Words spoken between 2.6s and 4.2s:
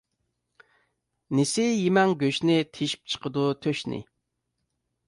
تېشىپ چىقىدۇ تۆشنى.